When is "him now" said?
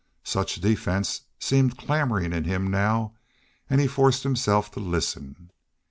2.45-3.13